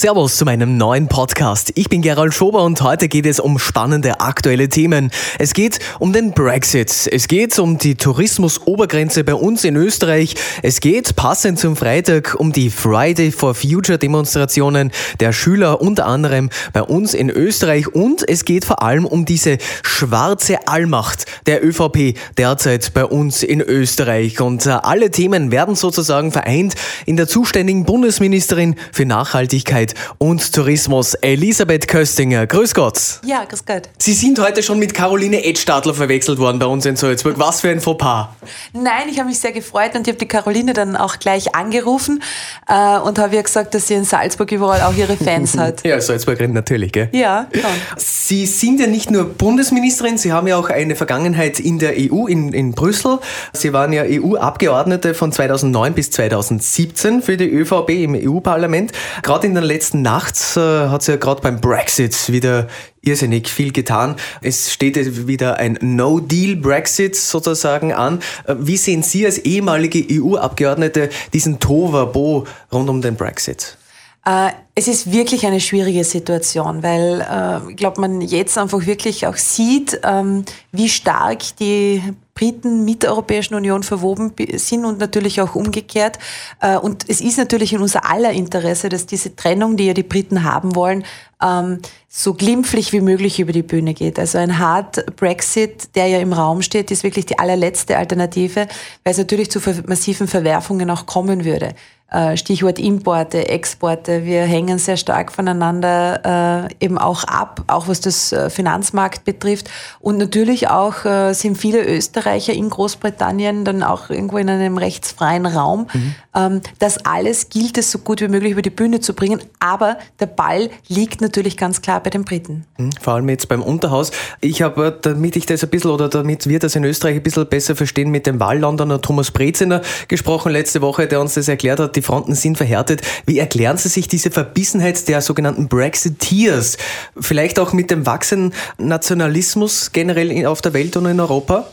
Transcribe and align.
Servus 0.00 0.36
zu 0.36 0.44
meinem 0.44 0.76
neuen 0.76 1.08
Podcast. 1.08 1.72
Ich 1.74 1.88
bin 1.88 2.02
Gerald 2.02 2.32
Schober 2.32 2.62
und 2.62 2.80
heute 2.82 3.08
geht 3.08 3.26
es 3.26 3.40
um 3.40 3.58
spannende 3.58 4.20
aktuelle 4.20 4.68
Themen. 4.68 5.10
Es 5.40 5.54
geht 5.54 5.80
um 5.98 6.12
den 6.12 6.30
Brexit. 6.34 7.08
Es 7.10 7.26
geht 7.26 7.58
um 7.58 7.78
die 7.78 7.96
Tourismusobergrenze 7.96 9.24
bei 9.24 9.34
uns 9.34 9.64
in 9.64 9.74
Österreich. 9.74 10.36
Es 10.62 10.78
geht 10.78 11.16
passend 11.16 11.58
zum 11.58 11.74
Freitag 11.74 12.36
um 12.38 12.52
die 12.52 12.70
Friday 12.70 13.32
for 13.32 13.56
Future 13.56 13.98
Demonstrationen 13.98 14.92
der 15.18 15.32
Schüler 15.32 15.80
unter 15.80 16.06
anderem 16.06 16.50
bei 16.72 16.82
uns 16.82 17.12
in 17.12 17.28
Österreich 17.28 17.92
und 17.92 18.22
es 18.28 18.44
geht 18.44 18.64
vor 18.64 18.84
allem 18.84 19.04
um 19.04 19.24
diese 19.24 19.58
schwarze 19.82 20.68
Allmacht 20.68 21.26
der 21.46 21.66
ÖVP 21.66 22.16
derzeit 22.36 22.94
bei 22.94 23.04
uns 23.04 23.42
in 23.42 23.60
Österreich. 23.60 24.40
Und 24.40 24.64
äh, 24.64 24.70
alle 24.70 25.10
Themen 25.10 25.50
werden 25.50 25.74
sozusagen 25.74 26.30
vereint 26.30 26.76
in 27.04 27.16
der 27.16 27.26
zuständigen 27.26 27.84
Bundesministerin 27.84 28.76
für 28.92 29.04
Nachhaltigkeit 29.04 29.87
Gesundheit 29.88 29.94
und 30.18 30.52
Tourismus, 30.52 31.14
Elisabeth 31.14 31.88
Köstinger. 31.88 32.46
Grüß 32.46 32.74
Gott. 32.74 33.20
Ja, 33.24 33.44
grüß 33.44 33.64
Gott. 33.64 33.82
Sie 33.98 34.12
sind 34.12 34.40
heute 34.40 34.62
schon 34.62 34.78
mit 34.78 34.94
Caroline 34.94 35.44
Edstadler 35.44 35.94
verwechselt 35.94 36.38
worden 36.38 36.58
bei 36.58 36.66
uns 36.66 36.86
in 36.86 36.96
Salzburg. 36.96 37.38
Was 37.38 37.60
für 37.60 37.70
ein 37.70 37.80
Fauxpas. 37.80 38.28
Nein, 38.72 39.08
ich 39.10 39.18
habe 39.18 39.28
mich 39.28 39.38
sehr 39.38 39.52
gefreut 39.52 39.94
und 39.94 40.06
ich 40.06 40.08
habe 40.08 40.18
die 40.18 40.28
Caroline 40.28 40.72
dann 40.72 40.96
auch 40.96 41.18
gleich 41.18 41.54
angerufen 41.54 42.22
äh, 42.68 42.98
und 42.98 43.18
habe 43.18 43.36
ihr 43.36 43.42
gesagt, 43.42 43.74
dass 43.74 43.88
sie 43.88 43.94
in 43.94 44.04
Salzburg 44.04 44.50
überall 44.52 44.82
auch 44.82 44.96
ihre 44.96 45.16
Fans 45.16 45.56
hat. 45.58 45.84
ja, 45.84 46.00
Salzburgerin 46.00 46.52
natürlich, 46.52 46.92
gell? 46.92 47.08
Ja, 47.12 47.46
schon. 47.52 47.62
Sie 47.96 48.46
sind 48.46 48.80
ja 48.80 48.86
nicht 48.86 49.10
nur 49.10 49.24
Bundesministerin, 49.24 50.18
Sie 50.18 50.32
haben 50.32 50.46
ja 50.46 50.56
auch 50.56 50.68
eine 50.68 50.96
Vergangenheit 50.96 51.60
in 51.60 51.78
der 51.78 51.94
EU, 51.96 52.26
in, 52.26 52.52
in 52.52 52.72
Brüssel. 52.72 53.18
Sie 53.52 53.72
waren 53.72 53.92
ja 53.92 54.02
EU-Abgeordnete 54.04 55.14
von 55.14 55.32
2009 55.32 55.94
bis 55.94 56.10
2017 56.10 57.22
für 57.22 57.36
die 57.36 57.48
ÖVP 57.48 57.90
im 57.90 58.14
EU-Parlament. 58.14 58.92
Gerade 59.22 59.46
in 59.46 59.54
den 59.54 59.64
letzten 59.68 60.02
Nacht 60.02 60.34
äh, 60.56 60.88
hat 60.88 61.02
es 61.02 61.06
ja 61.06 61.16
gerade 61.16 61.42
beim 61.42 61.60
Brexit 61.60 62.32
wieder 62.32 62.66
irrsinnig 63.00 63.48
viel 63.48 63.72
getan. 63.72 64.16
Es 64.42 64.72
steht 64.72 65.26
wieder 65.28 65.56
ein 65.56 65.78
No-Deal-Brexit 65.80 67.14
sozusagen 67.14 67.92
an. 67.92 68.20
Äh, 68.46 68.56
wie 68.58 68.76
sehen 68.76 69.02
Sie 69.02 69.24
als 69.24 69.38
ehemalige 69.38 70.04
EU-Abgeordnete 70.10 71.10
diesen 71.32 71.60
Toverbo 71.60 72.46
rund 72.72 72.88
um 72.88 73.00
den 73.00 73.16
Brexit? 73.16 73.78
Äh, 74.24 74.50
es 74.74 74.88
ist 74.88 75.10
wirklich 75.10 75.46
eine 75.46 75.60
schwierige 75.60 76.04
Situation, 76.04 76.82
weil 76.82 77.20
äh, 77.20 77.70
ich 77.70 77.76
glaube, 77.76 78.00
man 78.00 78.20
jetzt 78.20 78.58
einfach 78.58 78.84
wirklich 78.84 79.26
auch 79.26 79.36
sieht, 79.36 80.00
ähm, 80.04 80.44
wie 80.72 80.88
stark 80.88 81.56
die 81.60 82.02
Briten 82.38 82.84
mit 82.84 83.02
der 83.02 83.10
Europäischen 83.10 83.56
Union 83.56 83.82
verwoben 83.82 84.32
sind 84.54 84.84
und 84.84 85.00
natürlich 85.00 85.40
auch 85.40 85.56
umgekehrt. 85.56 86.20
Äh, 86.60 86.76
und 86.76 87.04
es 87.08 87.20
ist 87.20 87.36
natürlich 87.36 87.72
in 87.72 87.80
unser 87.80 88.08
aller 88.08 88.30
Interesse, 88.30 88.88
dass 88.88 89.06
diese 89.06 89.34
Trennung, 89.34 89.76
die 89.76 89.86
ja 89.86 89.92
die 89.92 90.04
Briten 90.04 90.44
haben 90.44 90.76
wollen, 90.76 91.04
ähm, 91.42 91.80
so 92.08 92.34
glimpflich 92.34 92.92
wie 92.92 93.00
möglich 93.00 93.40
über 93.40 93.52
die 93.52 93.64
Bühne 93.64 93.92
geht. 93.92 94.20
Also 94.20 94.38
ein 94.38 94.60
Hard 94.60 95.16
Brexit, 95.16 95.96
der 95.96 96.06
ja 96.06 96.20
im 96.20 96.32
Raum 96.32 96.62
steht, 96.62 96.92
ist 96.92 97.02
wirklich 97.02 97.26
die 97.26 97.40
allerletzte 97.40 97.98
Alternative, 97.98 98.68
weil 99.02 99.10
es 99.10 99.18
natürlich 99.18 99.50
zu 99.50 99.60
massiven 99.86 100.28
Verwerfungen 100.28 100.90
auch 100.90 101.06
kommen 101.06 101.44
würde. 101.44 101.74
Äh, 102.10 102.38
Stichwort 102.38 102.78
Importe, 102.78 103.48
Exporte. 103.48 104.24
Wir 104.24 104.40
hängen 104.44 104.78
sehr 104.78 104.96
stark 104.96 105.30
voneinander 105.30 106.68
äh, 106.70 106.84
eben 106.84 106.96
auch 106.96 107.24
ab, 107.24 107.64
auch 107.66 107.86
was 107.86 108.00
das 108.00 108.32
äh, 108.32 108.48
Finanzmarkt 108.48 109.24
betrifft. 109.24 109.68
Und 110.00 110.16
natürlich 110.16 110.68
auch 110.68 110.94
sind 111.32 111.58
viele 111.58 111.84
Österreicher 111.84 112.52
in 112.52 112.70
Großbritannien 112.70 113.64
dann 113.64 113.82
auch 113.82 114.10
irgendwo 114.10 114.38
in 114.38 114.48
einem 114.48 114.78
rechtsfreien 114.78 115.44
Raum. 115.44 115.86
Mhm. 115.92 116.14
Ähm, 116.34 116.60
das 116.78 117.04
alles 117.04 117.50
gilt 117.50 117.76
es 117.76 117.90
so 117.90 117.98
gut 117.98 118.20
wie 118.20 118.28
möglich 118.28 118.52
über 118.52 118.62
die 118.62 118.70
Bühne 118.70 119.00
zu 119.00 119.12
bringen. 119.12 119.40
Aber 119.60 119.98
der 120.18 120.26
Ball 120.26 120.70
liegt 120.88 121.20
natürlich 121.20 121.56
ganz 121.56 121.82
klar 121.82 122.02
bei 122.02 122.10
den 122.10 122.24
Briten. 122.24 122.64
Mhm. 122.78 122.90
Vor 123.00 123.14
allem 123.14 123.28
jetzt 123.28 123.48
beim 123.48 123.62
Unterhaus. 123.62 124.12
Ich 124.40 124.62
habe, 124.62 124.98
damit 125.02 125.36
ich 125.36 125.44
das 125.44 125.62
ein 125.62 125.70
bisschen 125.70 125.90
oder 125.90 126.08
damit 126.08 126.48
wir 126.48 126.58
das 126.58 126.74
in 126.74 126.84
Österreich 126.84 127.16
ein 127.16 127.22
bisschen 127.22 127.46
besser 127.46 127.76
verstehen, 127.76 128.10
mit 128.10 128.26
dem 128.26 128.40
Wahllondoner 128.40 129.00
Thomas 129.00 129.30
Breziner 129.30 129.82
gesprochen 130.08 130.52
letzte 130.52 130.80
Woche, 130.80 131.06
der 131.06 131.20
uns 131.20 131.34
das 131.34 131.48
erklärt 131.48 131.80
hat 131.80 131.97
die 131.98 132.02
Fronten 132.02 132.34
sind 132.34 132.56
verhärtet. 132.56 133.02
Wie 133.26 133.38
erklären 133.38 133.76
Sie 133.76 133.88
sich 133.88 134.06
diese 134.06 134.30
Verbissenheit 134.30 135.08
der 135.08 135.20
sogenannten 135.20 135.68
Brexiteers? 135.68 136.78
Vielleicht 137.18 137.58
auch 137.58 137.72
mit 137.72 137.90
dem 137.90 138.06
wachsenden 138.06 138.54
Nationalismus 138.78 139.92
generell 139.92 140.46
auf 140.46 140.62
der 140.62 140.72
Welt 140.74 140.96
und 140.96 141.06
in 141.06 141.18
Europa? 141.18 141.68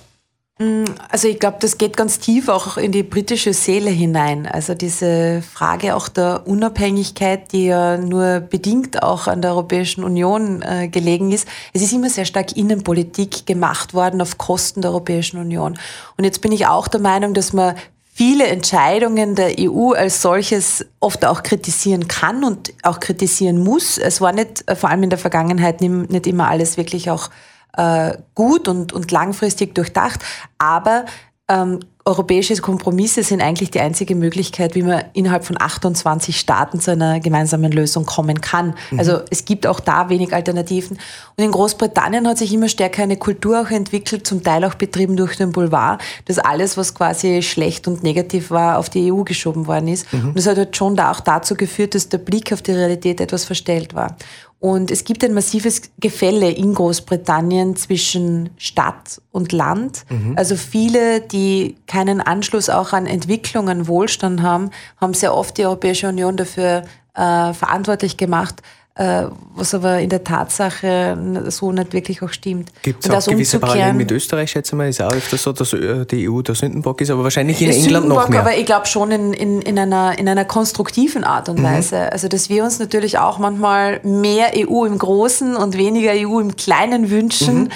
Mm, 0.58 0.86
also 1.10 1.28
ich 1.28 1.38
glaube, 1.40 1.58
das 1.60 1.78
geht 1.78 1.98
ganz 1.98 2.20
tief 2.20 2.48
auch 2.48 2.78
in 2.78 2.94
die 2.94 3.04
britische 3.04 3.54
Seele 3.54 3.90
hinein. 3.90 4.48
Also 4.48 4.74
diese 4.74 5.42
Frage 5.42 5.96
auch 5.96 6.08
der 6.08 6.48
Unabhängigkeit, 6.48 7.52
die 7.52 7.66
ja 7.66 7.98
nur 7.98 8.40
bedingt 8.40 9.04
auch 9.04 9.28
an 9.28 9.42
der 9.42 9.52
Europäischen 9.52 10.04
Union 10.04 10.62
äh, 10.62 10.88
gelegen 10.88 11.34
ist. 11.34 11.46
Es 11.74 11.82
ist 11.82 11.92
immer 11.92 12.10
sehr 12.10 12.24
stark 12.24 12.56
Innenpolitik 12.56 13.46
gemacht 13.46 13.94
worden 13.94 14.22
auf 14.22 14.38
Kosten 14.38 14.82
der 14.82 14.92
Europäischen 14.92 15.40
Union. 15.40 15.78
Und 16.18 16.24
jetzt 16.24 16.42
bin 16.42 16.54
ich 16.54 16.68
auch 16.68 16.88
der 16.88 17.02
Meinung, 17.02 17.34
dass 17.34 17.52
man 17.52 17.76
viele 18.16 18.48
Entscheidungen 18.48 19.36
der 19.36 19.56
EU 19.60 19.92
als 19.92 20.22
solches 20.22 20.86
oft 21.02 21.26
auch 21.26 21.44
kritisieren 21.44 22.08
kann 22.08 22.46
und 22.46 22.74
auch 22.82 23.02
kritisieren 23.02 23.62
muss. 23.62 23.98
Es 23.98 24.22
war 24.22 24.32
nicht, 24.32 24.64
äh, 24.70 24.76
vor 24.78 24.90
allem 24.90 25.04
in 25.04 25.10
der 25.10 25.20
Vergangenheit, 25.20 25.82
nicht 25.82 26.26
immer 26.26 26.48
alles 26.48 26.78
wirklich 26.78 27.12
auch 27.12 27.30
äh, 27.76 28.18
gut 28.34 28.70
und, 28.70 28.94
und 28.94 29.12
langfristig 29.12 29.76
durchdacht. 29.76 30.22
Aber 30.58 31.06
ähm, 31.50 31.82
europäische 32.08 32.56
Kompromisse 32.58 33.24
sind 33.24 33.42
eigentlich 33.42 33.72
die 33.72 33.80
einzige 33.80 34.14
Möglichkeit, 34.14 34.76
wie 34.76 34.84
man 34.84 35.06
innerhalb 35.14 35.44
von 35.44 35.60
28 35.60 36.40
Staaten 36.40 36.80
zu 36.80 36.92
einer 36.92 37.20
gemeinsamen 37.20 37.72
Lösung 37.72 38.06
kommen 38.06 38.42
kann. 38.42 38.76
Mhm. 38.92 39.00
Also 39.00 39.22
es 39.32 39.44
gibt 39.44 39.66
auch 39.66 39.80
da 39.80 40.08
wenig 40.08 40.32
Alternativen. 40.32 41.00
Und 41.36 41.44
in 41.44 41.50
Großbritannien 41.50 42.28
hat 42.28 42.38
sich 42.38 42.54
immer 42.54 42.70
stärker 42.70 43.02
eine 43.02 43.18
Kultur 43.18 43.60
auch 43.60 43.72
entwickelt, 43.72 44.28
zum 44.28 44.44
Teil 44.44 44.66
auch 44.66 44.76
betrieben 44.76 45.18
durch 45.18 45.36
den 45.36 45.52
Boulevard, 45.52 46.00
dass 46.26 46.38
alles, 46.38 46.78
was 46.78 46.94
quasi 46.94 47.42
schlecht 47.42 47.88
und 47.88 48.04
negativ 48.04 48.52
war, 48.52 48.78
auf 48.78 48.92
die 48.92 49.12
EU 49.12 49.24
geschoben 49.24 49.66
worden 49.66 49.88
ist. 49.88 50.14
Mhm. 50.14 50.28
Und 50.28 50.38
das 50.38 50.46
hat 50.46 50.58
halt 50.58 50.78
schon 50.78 50.96
da 50.96 51.12
auch 51.12 51.22
dazu 51.22 51.56
geführt, 51.56 51.96
dass 51.96 52.08
der 52.10 52.20
Blick 52.20 52.54
auf 52.54 52.62
die 52.62 52.74
Realität 52.74 53.20
etwas 53.20 53.46
verstellt 53.46 53.96
war. 53.96 54.16
Und 54.60 54.90
es 54.90 55.04
gibt 55.04 55.24
ein 55.24 55.34
massives 55.34 55.92
Gefälle 56.00 56.50
in 56.50 56.74
Großbritannien 56.74 57.76
zwischen 57.76 58.50
Stadt 58.58 59.22
und 59.32 59.52
Land. 59.52 60.06
Mhm. 60.10 60.34
Also 60.38 60.56
viele, 60.56 61.22
die 61.22 61.76
keinen 61.88 62.22
Anschluss 62.22 62.70
auch 62.70 62.94
an 62.94 63.06
Entwicklung, 63.06 63.70
an 63.70 63.88
Wohlstand 63.88 64.42
haben, 64.42 64.72
haben 65.00 65.14
sehr 65.14 65.36
oft 65.36 65.58
die 65.58 65.66
Europäische 65.66 66.08
Union 66.08 66.38
dafür 66.38 66.84
äh, 67.14 67.54
verantwortlich 67.54 68.18
gemacht, 68.18 68.62
was 68.98 69.74
aber 69.74 70.00
in 70.00 70.10
der 70.10 70.24
Tatsache 70.24 71.18
so 71.50 71.70
nicht 71.74 71.92
wirklich 71.92 72.22
auch 72.22 72.30
stimmt. 72.30 72.72
Gibt 72.82 73.06
es 73.06 73.12
auch 73.12 73.30
gewisse 73.30 73.60
Parallelen 73.60 73.98
mit 73.98 74.10
Österreich, 74.10 74.52
schätze 74.52 74.74
ich 74.74 74.78
mal? 74.78 74.88
Ist 74.88 75.02
auch 75.02 75.12
öfter 75.12 75.38
so, 75.38 75.52
dass 75.52 75.74
äh, 75.74 76.06
die 76.06 76.30
EU 76.30 76.42
der 76.42 76.56
Sündenbock 76.56 77.02
ist, 77.02 77.10
aber 77.10 77.24
wahrscheinlich 77.24 77.62
in 77.62 77.72
England 77.72 78.08
noch 78.08 78.30
mehr. 78.30 78.40
Aber 78.40 78.56
ich 78.56 78.66
glaube 78.66 78.86
schon 78.86 79.12
in, 79.12 79.34
in, 79.34 79.62
in, 79.62 79.78
einer, 79.78 80.18
in 80.18 80.30
einer 80.30 80.46
konstruktiven 80.46 81.26
Art 81.26 81.50
und 81.50 81.60
mhm. 81.60 81.64
Weise. 81.64 82.10
Also, 82.14 82.30
dass 82.30 82.48
wir 82.48 82.64
uns 82.64 82.80
natürlich 82.80 83.18
auch 83.18 83.38
manchmal 83.38 84.00
mehr 84.04 84.54
EU 84.56 84.86
im 84.86 84.98
Großen 84.98 85.58
und 85.58 85.78
weniger 85.78 86.14
EU 86.14 86.40
im 86.40 86.56
Kleinen 86.56 87.10
wünschen. 87.10 87.66
Mhm 87.66 87.70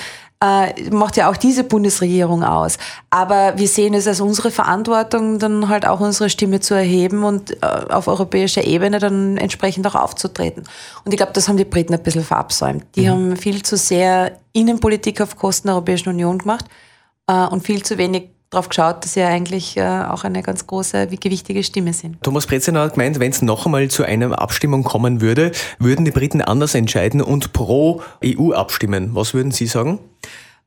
äh, 0.43 0.89
macht 0.89 1.17
ja 1.17 1.29
auch 1.29 1.37
diese 1.37 1.63
Bundesregierung 1.63 2.43
aus. 2.43 2.77
Aber 3.09 3.57
wir 3.57 3.67
sehen 3.67 3.93
es 3.93 4.07
als 4.07 4.21
unsere 4.21 4.51
Verantwortung, 4.51 5.37
dann 5.39 5.67
halt 5.67 5.85
auch 5.85 5.99
unsere 5.99 6.29
Stimme 6.29 6.61
zu 6.61 6.73
erheben 6.73 7.23
und 7.23 7.61
äh, 7.61 7.65
auf 7.65 8.07
europäischer 8.07 8.63
Ebene 8.63 8.99
dann 8.99 9.37
entsprechend 9.37 9.85
auch 9.87 9.95
aufzutreten. 9.95 10.63
Und 11.03 11.11
ich 11.11 11.17
glaube, 11.17 11.33
das 11.33 11.49
haben 11.49 11.57
die 11.57 11.65
Briten 11.65 11.93
ein 11.93 12.03
bisschen 12.03 12.23
verabsäumt. 12.23 12.85
Die 12.95 13.01
mhm. 13.01 13.09
haben 13.09 13.37
viel 13.37 13.63
zu 13.63 13.75
sehr 13.75 14.37
Innenpolitik 14.53 15.21
auf 15.21 15.35
Kosten 15.35 15.67
der 15.67 15.75
Europäischen 15.75 16.09
Union 16.09 16.37
gemacht 16.37 16.65
äh, 17.27 17.45
und 17.45 17.65
viel 17.65 17.83
zu 17.83 17.97
wenig 17.97 18.29
darauf 18.49 18.69
geschaut, 18.69 19.03
dass 19.03 19.13
sie 19.13 19.19
ja 19.19 19.27
eigentlich 19.27 19.77
äh, 19.77 19.83
auch 19.83 20.23
eine 20.23 20.41
ganz 20.41 20.65
große, 20.65 21.07
gewichtige 21.07 21.63
Stimme 21.63 21.93
sind. 21.93 22.21
Thomas 22.23 22.47
Breziner 22.47 22.81
hat 22.81 22.93
gemeint, 22.93 23.19
wenn 23.19 23.31
es 23.31 23.41
noch 23.41 23.65
einmal 23.65 23.87
zu 23.89 24.03
einer 24.03 24.39
Abstimmung 24.39 24.83
kommen 24.83 25.21
würde, 25.21 25.51
würden 25.77 26.05
die 26.05 26.11
Briten 26.11 26.41
anders 26.41 26.75
entscheiden 26.75 27.21
und 27.21 27.53
pro 27.53 28.01
EU 28.23 28.53
abstimmen. 28.53 29.11
Was 29.13 29.33
würden 29.33 29.51
Sie 29.51 29.67
sagen? 29.67 29.99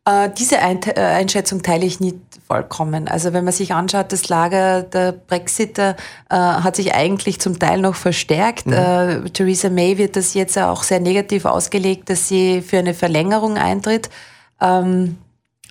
Äh, 0.04 0.30
diese 0.36 0.56
äh, 0.56 1.00
Einschätzung 1.00 1.62
teile 1.62 1.86
ich 1.86 2.00
nicht 2.00 2.16
vollkommen. 2.48 3.06
Also 3.06 3.32
wenn 3.32 3.44
man 3.44 3.52
sich 3.52 3.72
anschaut, 3.72 4.10
das 4.10 4.28
Lager 4.28 4.82
der 4.82 5.12
Brexiter 5.12 5.96
äh, 6.28 6.34
hat 6.34 6.74
sich 6.74 6.94
eigentlich 6.94 7.40
zum 7.40 7.58
Teil 7.58 7.80
noch 7.80 7.94
verstärkt. 7.94 8.66
Mhm. 8.66 8.72
Äh, 8.72 9.30
Theresa 9.30 9.70
May 9.70 9.98
wird 9.98 10.16
das 10.16 10.34
jetzt 10.34 10.58
auch 10.58 10.82
sehr 10.82 10.98
negativ 10.98 11.44
ausgelegt, 11.44 12.10
dass 12.10 12.26
sie 12.28 12.62
für 12.62 12.78
eine 12.78 12.94
Verlängerung 12.94 13.56
eintritt. 13.58 14.10
Ähm, 14.60 15.18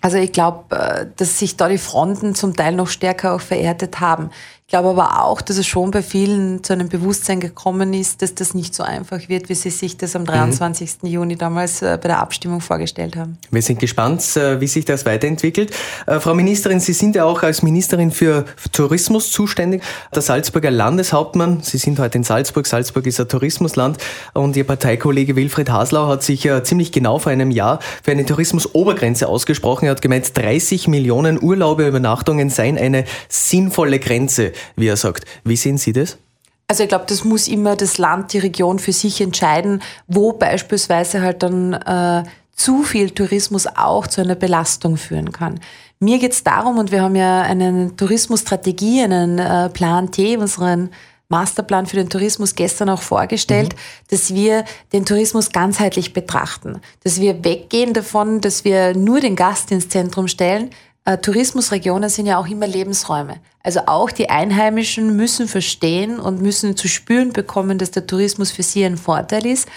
also 0.02 0.18
ich 0.18 0.32
glaube, 0.32 0.76
äh, 0.76 1.06
dass 1.16 1.40
sich 1.40 1.58
da 1.58 1.70
die 1.70 1.78
Fronten 1.78 2.36
zum 2.36 2.56
Teil 2.56 2.74
noch 2.74 2.88
stärker 2.88 3.36
auch 3.36 3.42
vererdet 3.42 4.00
haben. 4.00 4.32
Ich 4.72 4.74
glaube 4.74 4.88
aber 4.88 5.22
auch, 5.26 5.42
dass 5.42 5.58
es 5.58 5.68
schon 5.68 5.92
bei 5.92 6.02
vielen 6.02 6.64
zu 6.64 6.72
einem 6.72 6.88
Bewusstsein 6.88 7.42
gekommen 7.42 7.94
ist, 7.94 8.22
dass 8.22 8.36
das 8.36 8.54
nicht 8.54 8.74
so 8.74 8.84
einfach 8.84 9.28
wird, 9.28 9.50
wie 9.50 9.54
sie 9.54 9.70
sich 9.70 9.98
das 9.98 10.16
am 10.16 10.24
23. 10.24 11.00
Mhm. 11.02 11.10
Juni 11.10 11.36
damals 11.36 11.82
äh, 11.82 12.00
bei 12.02 12.08
der 12.08 12.20
Abstimmung 12.20 12.62
vorgestellt 12.62 13.18
haben. 13.18 13.38
Wir 13.50 13.62
sind 13.62 13.80
gespannt, 13.80 14.22
äh, 14.38 14.62
wie 14.62 14.68
sich 14.68 14.86
das 14.86 15.06
weiterentwickelt. 15.06 15.72
Äh, 16.08 16.22
Frau 16.22 16.34
Ministerin, 16.34 16.80
Sie 16.80 16.94
sind 16.94 17.18
ja 17.18 17.26
auch 17.26 17.44
als 17.44 17.64
Ministerin 17.64 18.12
für 18.12 18.46
Tourismus 18.72 19.30
zuständig. 19.34 19.84
Der 20.16 20.22
Salzburger 20.22 20.72
Landeshauptmann, 20.72 21.60
Sie 21.62 21.78
sind 21.78 22.00
heute 22.00 22.20
in 22.20 22.24
Salzburg. 22.24 22.66
Salzburg 22.66 23.06
ist 23.08 23.20
ein 23.20 23.28
Tourismusland 23.28 23.98
und 24.34 24.56
Ihr 24.56 24.64
Parteikollege 24.64 25.36
Wilfried 25.36 25.70
Haslau 25.70 26.08
hat 26.08 26.24
sich 26.24 26.46
ja 26.46 26.64
ziemlich 26.64 26.94
genau 26.94 27.20
vor 27.20 27.34
einem 27.34 27.52
Jahr 27.52 27.80
für 28.04 28.12
eine 28.12 28.26
Tourismusobergrenze 28.26 29.28
ausgesprochen. 29.28 29.88
Er 29.88 29.92
hat 29.92 30.02
gemeint, 30.02 30.32
30 30.38 30.88
Millionen 30.88 31.44
Urlaube, 31.44 31.86
Übernachtungen 31.86 32.50
seien 32.50 32.78
eine 32.78 33.04
sinnvolle 33.28 34.00
Grenze 34.00 34.54
wie 34.76 34.88
er 34.88 34.98
sagt. 34.98 35.26
Wie 35.44 35.56
sehen 35.56 35.78
Sie 35.78 35.94
das? 35.94 36.18
Also 36.68 36.84
ich 36.84 36.90
glaube, 36.90 37.06
das 37.08 37.26
muss 37.26 37.48
immer 37.48 37.76
das 37.76 37.98
Land, 37.98 38.32
die 38.32 38.40
Region 38.40 38.80
für 38.80 38.94
sich 38.94 39.20
entscheiden, 39.20 39.82
wo 40.08 40.32
beispielsweise 40.32 41.22
halt 41.22 41.44
dann 41.44 41.74
äh, 41.74 42.24
zu 42.56 42.84
viel 42.84 43.10
Tourismus 43.10 43.68
auch 43.68 44.08
zu 44.08 44.22
einer 44.22 44.36
Belastung 44.36 44.96
führen 44.96 45.32
kann. 45.32 45.60
Mir 46.00 46.18
geht 46.18 46.32
es 46.32 46.44
darum, 46.44 46.78
und 46.78 46.92
wir 46.92 47.02
haben 47.02 47.16
ja 47.16 47.42
eine 47.42 47.96
Tourismusstrategie, 47.96 49.04
einen 49.04 49.38
äh, 49.38 49.70
Plan 49.70 50.12
T, 50.12 50.38
unseren 50.38 50.92
Masterplan 51.28 51.88
für 51.88 51.96
den 51.96 52.10
Tourismus 52.10 52.56
gestern 52.56 52.90
auch 52.90 53.02
vorgestellt, 53.02 53.74
mhm. 53.74 53.78
dass 54.10 54.34
wir 54.34 54.66
den 54.94 55.06
Tourismus 55.06 55.52
ganzheitlich 55.52 56.14
betrachten, 56.14 56.82
dass 57.04 57.20
wir 57.20 57.44
weggehen 57.44 57.94
davon, 57.94 58.42
dass 58.42 58.64
wir 58.66 58.96
nur 58.96 59.22
den 59.22 59.36
Gast 59.36 59.72
ins 59.72 59.90
Zentrum 59.90 60.28
stellen, 60.28 60.70
Tourismusregionen 61.06 62.10
sind 62.10 62.28
ja 62.28 62.38
auch 62.38 62.48
immer 62.48 62.68
Lebensräume. 62.68 63.40
Also 63.64 63.82
auch 63.88 64.12
die 64.12 64.30
Einheimischen 64.30 65.16
müssen 65.16 65.48
verstehen 65.48 66.20
und 66.20 66.42
müssen 66.42 66.78
zu 66.78 66.88
spüren 66.88 67.34
bekommen, 67.34 67.78
dass 67.78 67.92
der 67.92 68.06
Tourismus 68.06 68.52
für 68.52 68.64
sie 68.64 68.86
ein 68.86 68.98
Vorteil 68.98 69.46
ist. 69.46 69.68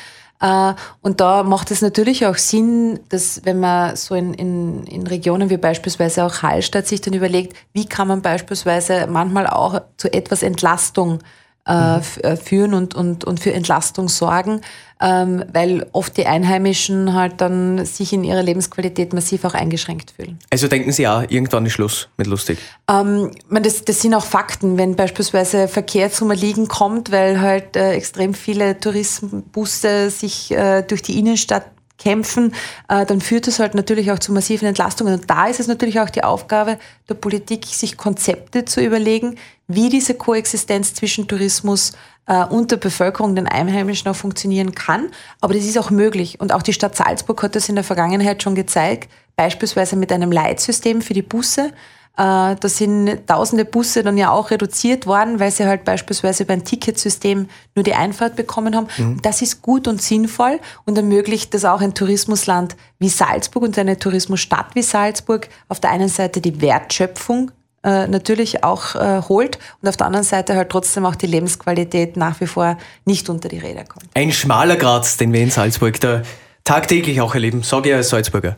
Äh, 0.41 0.75
und 1.01 1.21
da 1.21 1.43
macht 1.43 1.71
es 1.71 1.81
natürlich 1.81 2.27
auch 2.27 2.37
Sinn, 2.37 3.01
dass 3.09 3.45
wenn 3.45 3.61
man 3.61 3.97
so 3.97 4.15
in, 4.15 4.35
in, 4.35 4.85
in 4.85 5.07
Regionen 5.07 5.49
wie 5.49 5.57
beispielsweise 5.57 6.25
auch 6.25 6.43
Hallstatt 6.43 6.87
sich 6.87 7.01
dann 7.01 7.15
überlegt, 7.15 7.57
wie 7.73 7.87
kann 7.87 8.09
man 8.09 8.21
beispielsweise 8.21 9.07
manchmal 9.07 9.47
auch 9.47 9.81
zu 9.97 10.13
etwas 10.13 10.43
Entlastung 10.43 11.21
äh, 11.67 11.99
mhm. 11.99 12.37
führen 12.37 12.75
und, 12.75 12.95
und, 12.95 13.25
und 13.25 13.41
für 13.41 13.53
Entlastung 13.53 14.09
sorgen, 14.09 14.61
ähm, 15.01 15.45
weil 15.53 15.87
oft 15.93 16.17
die 16.17 16.27
Einheimischen 16.27 17.15
halt 17.15 17.41
dann 17.41 17.85
sich 17.85 18.13
in 18.13 18.25
ihrer 18.25 18.43
Lebensqualität 18.43 19.13
massiv 19.13 19.45
auch 19.45 19.55
eingeschränkt 19.55 20.13
fühlen. 20.13 20.39
Also 20.51 20.69
denken 20.69 20.93
Sie 20.93 21.09
auch, 21.09 21.23
irgendwann 21.29 21.67
ist 21.67 21.73
Schluss 21.73 22.09
mit 22.17 22.27
lustig? 22.27 22.59
Ähm, 22.89 23.31
man, 23.49 23.63
das, 23.63 23.85
das 23.85 24.01
sind 24.01 24.15
auch 24.15 24.25
Fakten, 24.25 24.79
wenn 24.79 24.97
beispielsweise 24.97 25.69
Verkehr 25.69 26.13
zum 26.13 26.31
Erliegen 26.31 26.69
kommt, 26.69 27.11
weil 27.11 27.41
halt 27.41 27.77
äh, 27.77 27.93
extrem 27.93 28.35
viele 28.35 28.79
Touristenbusse 28.79 30.11
sich 30.11 30.51
äh, 30.51 30.83
durch 30.83 31.03
die 31.03 31.19
Innenstadt 31.19 31.65
kämpfen, 32.05 32.55
äh, 32.89 33.07
dann 33.07 33.21
führt 33.21 33.47
das 33.47 33.59
halt 33.59 33.75
natürlich 33.75 34.13
auch 34.13 34.19
zu 34.19 34.33
massiven 34.33 34.69
Entlastungen. 34.69 35.15
Und 35.15 35.31
da 35.31 35.47
ist 35.47 35.59
es 35.59 35.67
natürlich 35.67 36.01
auch 36.01 36.11
die 36.11 36.23
Aufgabe 36.23 36.79
der 37.09 37.15
Politik, 37.15 37.65
sich 37.67 37.97
Konzepte 37.97 38.65
zu 38.65 38.83
überlegen, 38.83 39.37
wie 39.67 39.89
diese 39.89 40.15
Koexistenz 40.15 40.95
zwischen 40.95 41.27
Tourismus 41.27 41.93
äh, 42.27 42.45
und 42.45 42.71
der 42.71 42.77
Bevölkerung, 42.77 43.35
den 43.35 43.49
Einheimischen 43.49 44.11
auch 44.11 44.17
funktionieren 44.17 44.75
kann. 44.75 45.11
Aber 45.41 45.55
das 45.55 45.65
ist 45.65 45.79
auch 45.79 45.91
möglich. 45.91 46.41
Und 46.41 46.53
auch 46.53 46.63
die 46.63 46.75
Stadt 46.75 46.95
Salzburg 46.95 47.43
hat 47.43 47.57
das 47.57 47.69
in 47.69 47.75
der 47.75 47.85
Vergangenheit 47.85 48.43
schon 48.43 48.55
gezeigt, 48.55 49.11
beispielsweise 49.37 49.97
mit 49.97 50.13
einem 50.13 50.31
Leitsystem 50.31 51.01
für 51.01 51.15
die 51.15 51.23
Busse. 51.23 51.73
Äh, 52.17 52.55
da 52.55 52.69
sind 52.69 53.27
tausende 53.27 53.65
Busse 53.65 54.05
dann 54.05 54.17
ja 54.17 54.31
auch 54.31 54.53
reduziert 54.53 55.07
worden, 55.07 55.41
weil 55.41 55.51
sie 55.51 55.67
halt 55.67 55.85
beispielsweise 55.85 56.45
beim 56.45 56.65
Ticketsystem 56.65 57.49
nur 57.75 57.83
die 57.83 57.95
Einfahrt 57.95 58.37
bekommen 58.37 58.77
haben. 58.77 58.87
Mhm. 58.97 59.21
Das 59.23 59.43
ist 59.43 59.63
gut 59.63 59.89
und 59.89 60.01
sinnvoll 60.01 60.61
und 60.85 60.97
ermöglicht 60.97 61.53
das 61.55 61.65
auch 61.65 61.81
ein 61.81 61.95
Tourismusland 61.95 62.77
wie 63.01 63.09
Salzburg 63.09 63.65
und 63.65 63.79
eine 63.79 63.99
Tourismusstadt 63.99 64.75
wie 64.75 64.83
Salzburg 64.83 65.49
auf 65.69 65.81
der 65.81 65.91
einen 65.91 66.09
Seite 66.09 66.41
die 66.41 66.61
Wertschöpfung 66.61 67.51
äh, 67.83 68.07
natürlich 68.07 68.63
auch 68.63 68.95
äh, 68.95 69.21
holt 69.29 69.59
und 69.83 69.89
auf 69.89 69.97
der 69.97 70.07
anderen 70.07 70.25
Seite 70.25 70.55
halt 70.55 70.71
trotzdem 70.71 71.05
auch 71.05 71.17
die 71.17 71.27
Lebensqualität 71.27 72.17
nach 72.17 72.41
wie 72.41 72.47
vor 72.47 72.79
nicht 73.05 73.29
unter 73.29 73.49
die 73.49 73.59
Räder 73.59 73.85
kommt. 73.85 74.07
Ein 74.15 74.31
schmaler 74.31 74.77
Grat, 74.77 75.19
den 75.19 75.33
wir 75.33 75.41
in 75.41 75.51
Salzburg 75.51 76.01
da 76.01 76.23
tagtäglich 76.63 77.21
auch 77.21 77.35
erleben, 77.35 77.63
sage 77.63 77.91
ich 77.91 77.95
als 77.95 78.09
Salzburger. 78.09 78.57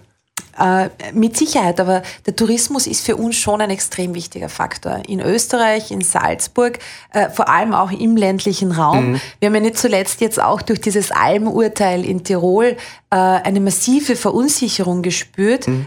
Äh, 0.59 0.89
mit 1.13 1.37
Sicherheit, 1.37 1.81
aber 1.81 2.03
der 2.25 2.35
Tourismus 2.35 2.87
ist 2.87 3.05
für 3.05 3.17
uns 3.17 3.37
schon 3.37 3.61
ein 3.61 3.69
extrem 3.69 4.15
wichtiger 4.15 4.49
Faktor. 4.49 5.03
In 5.07 5.21
Österreich, 5.21 5.91
in 5.91 6.01
Salzburg, 6.01 6.79
äh, 7.13 7.29
vor 7.29 7.51
allem 7.51 7.75
auch 7.75 7.91
im 7.91 8.17
ländlichen 8.17 8.73
Raum. 8.73 9.13
Mhm. 9.13 9.21
Wir 9.39 9.49
haben 9.49 9.55
ja 9.55 9.61
nicht 9.61 9.77
zuletzt 9.77 10.23
jetzt 10.23 10.41
auch 10.41 10.63
durch 10.63 10.81
dieses 10.81 11.11
Almurteil 11.11 12.07
in 12.07 12.25
Tirol 12.25 12.77
äh, 13.11 13.17
eine 13.17 13.61
massive 13.61 14.17
Verunsicherung 14.17 15.03
gespürt 15.03 15.69
mhm. 15.69 15.87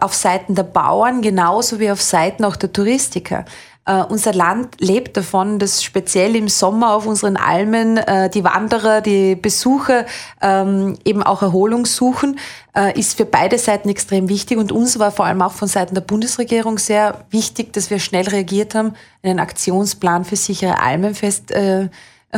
auf 0.00 0.14
Seiten 0.14 0.54
der 0.54 0.64
Bauern 0.64 1.22
genauso 1.22 1.78
wie 1.78 1.90
auf 1.90 2.02
Seiten 2.02 2.44
auch 2.44 2.56
der 2.56 2.72
Touristiker. 2.72 3.44
Uh, 3.88 4.04
unser 4.10 4.34
Land 4.34 4.78
lebt 4.78 5.16
davon, 5.16 5.58
dass 5.58 5.82
speziell 5.82 6.36
im 6.36 6.48
Sommer 6.48 6.92
auf 6.94 7.06
unseren 7.06 7.38
Almen 7.38 7.98
uh, 7.98 8.28
die 8.28 8.44
Wanderer, 8.44 9.00
die 9.00 9.34
Besucher 9.34 10.04
ähm, 10.42 10.98
eben 11.06 11.22
auch 11.22 11.40
Erholung 11.40 11.86
suchen, 11.86 12.38
uh, 12.76 12.90
ist 12.94 13.16
für 13.16 13.24
beide 13.24 13.58
Seiten 13.58 13.88
extrem 13.88 14.28
wichtig. 14.28 14.58
Und 14.58 14.70
uns 14.70 14.98
war 14.98 15.10
vor 15.10 15.24
allem 15.24 15.40
auch 15.40 15.52
von 15.52 15.66
Seiten 15.66 15.94
der 15.94 16.02
Bundesregierung 16.02 16.78
sehr 16.78 17.24
wichtig, 17.30 17.72
dass 17.72 17.88
wir 17.88 18.00
schnell 18.00 18.28
reagiert 18.28 18.74
haben, 18.74 18.92
einen 19.22 19.40
Aktionsplan 19.40 20.26
für 20.26 20.36
sichere 20.36 20.78
Almen 20.80 21.14
fest 21.14 21.52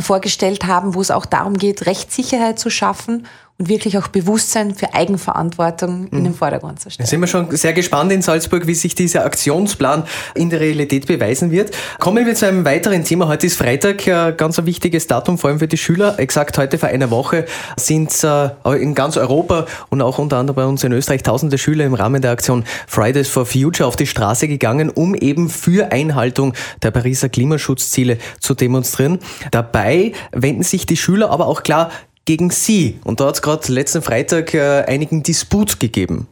vorgestellt 0.00 0.64
haben, 0.64 0.94
wo 0.94 1.02
es 1.02 1.10
auch 1.10 1.26
darum 1.26 1.58
geht, 1.58 1.84
Rechtssicherheit 1.84 2.58
zu 2.58 2.70
schaffen 2.70 3.26
und 3.58 3.68
wirklich 3.68 3.98
auch 3.98 4.08
Bewusstsein 4.08 4.74
für 4.74 4.94
Eigenverantwortung 4.94 6.08
in 6.08 6.24
den 6.24 6.32
mhm. 6.32 6.34
Vordergrund 6.34 6.80
zu 6.80 6.90
stellen. 6.90 7.06
Da 7.06 7.10
sind 7.10 7.20
wir 7.20 7.26
schon 7.26 7.54
sehr 7.56 7.72
gespannt 7.72 8.10
in 8.10 8.22
Salzburg, 8.22 8.66
wie 8.66 8.74
sich 8.74 8.94
dieser 8.94 9.24
Aktionsplan 9.24 10.04
in 10.34 10.50
der 10.50 10.60
Realität 10.60 11.06
beweisen 11.06 11.50
wird. 11.50 11.70
Kommen 11.98 12.26
wir 12.26 12.34
zu 12.34 12.46
einem 12.46 12.64
weiteren 12.64 13.04
Thema. 13.04 13.28
Heute 13.28 13.46
ist 13.46 13.56
Freitag, 13.56 14.08
ein 14.08 14.36
ganz 14.36 14.58
ein 14.58 14.66
wichtiges 14.66 15.06
Datum, 15.06 15.38
vor 15.38 15.50
allem 15.50 15.58
für 15.58 15.68
die 15.68 15.76
Schüler. 15.76 16.18
Exakt 16.18 16.58
heute 16.58 16.78
vor 16.78 16.88
einer 16.88 17.10
Woche 17.10 17.46
sind 17.76 18.12
äh, 18.24 18.50
in 18.80 18.94
ganz 18.94 19.16
Europa 19.16 19.66
und 19.90 20.02
auch 20.02 20.18
unter 20.18 20.38
anderem 20.38 20.56
bei 20.56 20.64
uns 20.64 20.82
in 20.82 20.92
Österreich 20.92 21.22
tausende 21.22 21.58
Schüler 21.58 21.84
im 21.84 21.94
Rahmen 21.94 22.22
der 22.22 22.32
Aktion 22.32 22.64
Fridays 22.86 23.28
for 23.28 23.46
Future 23.46 23.86
auf 23.86 23.96
die 23.96 24.06
Straße 24.06 24.48
gegangen, 24.48 24.90
um 24.90 25.14
eben 25.14 25.48
für 25.48 25.92
Einhaltung 25.92 26.54
der 26.82 26.90
Pariser 26.90 27.28
Klimaschutzziele 27.28 28.18
zu 28.40 28.54
demonstrieren. 28.54 29.18
Dabei 29.50 30.12
wenden 30.32 30.62
sich 30.62 30.86
die 30.86 30.96
Schüler 30.96 31.30
aber 31.30 31.46
auch 31.46 31.62
klar 31.62 31.90
gegen 32.24 32.50
Sie. 32.50 33.00
Und 33.04 33.20
da 33.20 33.26
hat 33.26 33.36
es 33.36 33.42
gerade 33.42 33.72
letzten 33.72 34.02
Freitag 34.02 34.54
äh, 34.54 34.84
einigen 34.86 35.22
Disput 35.22 35.80
gegeben. 35.80 36.28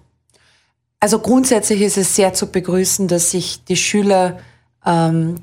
Also 1.00 1.18
grundsätzlich 1.18 1.80
ist 1.80 1.96
es 1.96 2.14
sehr 2.14 2.34
zu 2.34 2.50
begrüßen, 2.50 3.08
dass 3.08 3.30
sich 3.30 3.64
die 3.64 3.76
Schüler 3.76 4.38
ähm, 4.84 5.36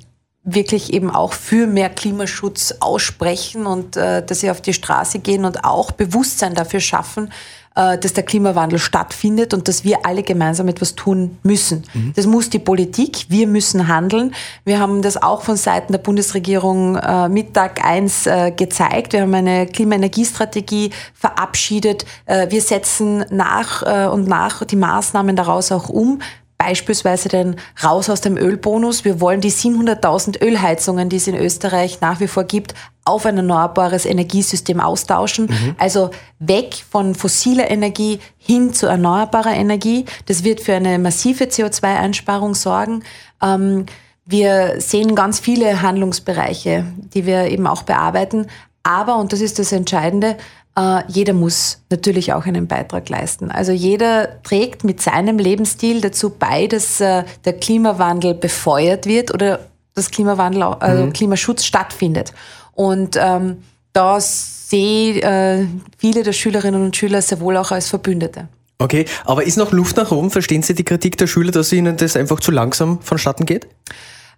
wirklich 0.44 0.94
eben 0.94 1.10
auch 1.10 1.34
für 1.34 1.68
mehr 1.68 1.90
Klimaschutz 1.90 2.76
aussprechen 2.80 3.66
und 3.66 3.98
äh, 3.98 4.26
dass 4.26 4.40
sie 4.40 4.52
auf 4.52 4.62
die 4.62 4.74
Straße 4.74 5.20
gehen 5.20 5.44
und 5.44 5.66
auch 5.66 5.92
Bewusstsein 5.92 6.54
dafür 6.54 6.80
schaffen, 6.80 7.34
dass 7.78 8.14
der 8.14 8.24
Klimawandel 8.24 8.80
stattfindet 8.80 9.54
und 9.54 9.68
dass 9.68 9.84
wir 9.84 10.06
alle 10.06 10.24
gemeinsam 10.24 10.68
etwas 10.68 10.96
tun 10.96 11.38
müssen. 11.44 11.84
Mhm. 11.94 12.14
Das 12.16 12.26
muss 12.26 12.50
die 12.50 12.60
Politik, 12.60 13.28
wir 13.30 13.46
müssen 13.46 13.88
handeln. 13.88 14.34
Wir 14.66 14.80
haben 14.80 15.04
das 15.04 15.22
auch 15.22 15.44
von 15.44 15.58
Seiten 15.58 15.92
der 15.92 16.00
Bundesregierung 16.00 16.96
äh, 16.96 17.30
Mittag 17.30 17.86
eins 17.86 18.26
äh, 18.26 18.52
gezeigt. 18.52 19.14
Wir 19.14 19.22
haben 19.22 19.34
eine 19.34 19.68
Klimaenergiestrategie 19.68 20.92
verabschiedet. 21.14 22.06
Äh, 22.26 22.50
wir 22.50 22.62
setzen 22.62 23.26
nach 23.30 23.84
äh, 23.84 24.08
und 24.08 24.28
nach 24.28 24.64
die 24.66 24.76
Maßnahmen 24.76 25.36
daraus 25.36 25.72
auch 25.72 25.90
um 25.90 26.20
beispielsweise 26.58 27.30
den 27.30 27.56
Raus 27.84 28.10
aus 28.10 28.22
dem 28.22 28.38
Ölbonus. 28.38 29.06
Wir 29.06 29.22
wollen 29.22 29.42
die 29.42 29.52
700.000 29.52 30.44
Ölheizungen, 30.44 31.10
die 31.10 31.18
es 31.18 31.28
in 31.28 31.36
Österreich 31.36 32.02
nach 32.02 32.20
wie 32.20 32.28
vor 32.28 32.44
gibt, 32.44 32.74
auf 33.06 33.26
ein 33.26 33.38
erneuerbares 33.38 34.06
Energiesystem 34.06 34.80
austauschen. 34.80 35.46
Mhm. 35.46 35.76
Also 35.78 36.10
weg 36.40 36.84
von 36.90 37.16
fossiler 37.16 37.70
Energie 37.70 38.20
hin 38.38 38.74
zu 38.74 38.88
erneuerbarer 38.88 39.54
Energie. 39.54 40.06
Das 40.26 40.44
wird 40.44 40.60
für 40.60 40.74
eine 40.74 41.00
massive 41.00 41.46
CO2-Einsparung 41.46 42.54
sorgen. 42.54 43.04
Ähm, 43.42 43.86
wir 44.26 44.82
sehen 44.82 45.16
ganz 45.16 45.40
viele 45.40 45.82
Handlungsbereiche, 45.82 46.86
die 47.14 47.26
wir 47.26 47.46
eben 47.46 47.66
auch 47.66 47.84
bearbeiten. 47.84 48.48
Aber, 48.84 49.18
und 49.18 49.32
das 49.32 49.42
ist 49.42 49.60
das 49.60 49.72
Entscheidende, 49.72 50.38
äh, 50.78 51.02
jeder 51.08 51.34
muss 51.34 51.80
natürlich 51.90 52.34
auch 52.34 52.46
einen 52.46 52.68
Beitrag 52.68 53.10
leisten. 53.10 53.52
Also 53.52 53.72
jeder 53.72 54.42
trägt 54.44 54.84
mit 54.84 55.02
seinem 55.02 55.40
Lebensstil 55.40 56.02
dazu 56.02 56.30
bei, 56.30 56.68
dass 56.68 57.02
äh, 57.02 57.24
der 57.46 57.54
Klimawandel 57.54 58.36
befeuert 58.36 59.06
wird 59.06 59.34
oder 59.34 59.60
das 59.96 60.12
Klimawandel, 60.12 60.64
also 60.64 61.06
mhm. 61.06 61.14
Klimaschutz 61.14 61.66
stattfindet. 61.66 62.34
Und 62.74 63.18
ähm, 63.20 63.64
da 63.94 64.20
sehe 64.20 65.22
äh, 65.22 65.66
viele 65.98 66.22
der 66.22 66.34
Schülerinnen 66.34 66.84
und 66.84 66.96
Schüler 66.96 67.22
sehr 67.22 67.40
wohl 67.40 67.58
auch 67.58 67.72
als 67.72 67.90
Verbündete. 67.90 68.48
Okay, 68.78 69.06
aber 69.26 69.44
ist 69.44 69.58
noch 69.58 69.72
Luft 69.72 69.98
nach 69.98 70.12
oben? 70.12 70.30
Verstehen 70.30 70.62
Sie 70.62 70.76
die 70.76 70.84
Kritik 70.84 71.18
der 71.18 71.26
Schüler, 71.26 71.52
dass 71.52 71.74
Ihnen 71.74 71.98
das 71.98 72.16
einfach 72.16 72.40
zu 72.40 72.52
langsam 72.52 73.02
vonstatten 73.02 73.48
geht? 73.48 73.68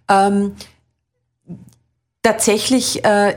Ähm, 0.08 0.52
Tatsächlich 2.22 3.02
äh, 3.04 3.34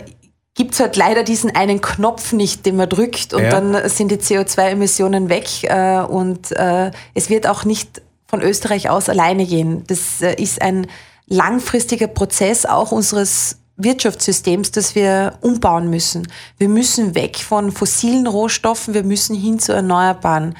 gibt 0.55 0.73
es 0.73 0.79
halt 0.79 0.95
leider 0.95 1.23
diesen 1.23 1.55
einen 1.55 1.81
Knopf 1.81 2.31
nicht, 2.31 2.65
den 2.65 2.75
man 2.75 2.89
drückt 2.89 3.33
und 3.33 3.43
ja. 3.43 3.49
dann 3.49 3.89
sind 3.89 4.11
die 4.11 4.17
CO2-Emissionen 4.17 5.29
weg 5.29 5.63
äh, 5.63 6.01
und 6.01 6.51
äh, 6.51 6.91
es 7.13 7.29
wird 7.29 7.47
auch 7.47 7.65
nicht 7.65 8.01
von 8.27 8.41
Österreich 8.41 8.89
aus 8.89 9.09
alleine 9.09 9.45
gehen. 9.45 9.83
Das 9.87 10.21
äh, 10.21 10.35
ist 10.35 10.61
ein 10.61 10.87
langfristiger 11.27 12.07
Prozess 12.07 12.65
auch 12.65 12.91
unseres 12.91 13.57
Wirtschaftssystems, 13.77 14.71
das 14.71 14.93
wir 14.93 15.37
umbauen 15.41 15.89
müssen. 15.89 16.27
Wir 16.57 16.69
müssen 16.69 17.15
weg 17.15 17.37
von 17.37 17.71
fossilen 17.71 18.27
Rohstoffen, 18.27 18.93
wir 18.93 19.03
müssen 19.03 19.35
hin 19.35 19.57
zu 19.57 19.73
erneuerbaren. 19.73 20.55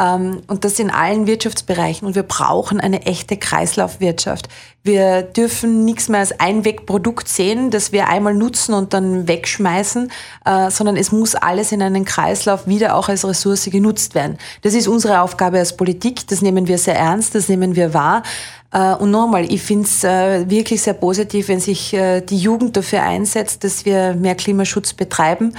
Ähm, 0.00 0.42
und 0.46 0.64
das 0.64 0.78
in 0.78 0.90
allen 0.90 1.26
Wirtschaftsbereichen. 1.26 2.06
Und 2.06 2.14
wir 2.14 2.22
brauchen 2.22 2.80
eine 2.80 3.02
echte 3.02 3.36
Kreislaufwirtschaft. 3.36 4.48
Wir 4.84 5.22
dürfen 5.22 5.84
nichts 5.84 6.08
mehr 6.08 6.20
als 6.20 6.38
Einwegprodukt 6.38 7.28
sehen, 7.28 7.70
das 7.70 7.92
wir 7.92 8.08
einmal 8.08 8.34
nutzen 8.34 8.74
und 8.74 8.94
dann 8.94 9.26
wegschmeißen, 9.26 10.10
äh, 10.44 10.70
sondern 10.70 10.96
es 10.96 11.12
muss 11.12 11.34
alles 11.34 11.72
in 11.72 11.82
einen 11.82 12.04
Kreislauf 12.04 12.66
wieder 12.66 12.94
auch 12.94 13.08
als 13.08 13.26
Ressource 13.26 13.64
genutzt 13.66 14.14
werden. 14.14 14.38
Das 14.62 14.74
ist 14.74 14.88
unsere 14.88 15.20
Aufgabe 15.20 15.58
als 15.58 15.76
Politik. 15.76 16.26
Das 16.28 16.42
nehmen 16.42 16.68
wir 16.68 16.78
sehr 16.78 16.96
ernst, 16.96 17.34
das 17.34 17.48
nehmen 17.48 17.74
wir 17.74 17.92
wahr. 17.92 18.22
Äh, 18.72 18.94
und 18.94 19.10
nochmal, 19.10 19.52
ich 19.52 19.62
finde 19.62 19.86
es 19.86 20.04
äh, 20.04 20.48
wirklich 20.48 20.80
sehr 20.80 20.94
positiv, 20.94 21.48
wenn 21.48 21.60
sich 21.60 21.90
die 21.90 22.38
Jugend 22.38 22.76
dafür 22.76 23.02
einsetzt, 23.02 23.64
dass 23.64 23.84
wir 23.84 24.14
mehr 24.14 24.36
Klimaschutz 24.36 24.92
betreiben. 24.92 25.54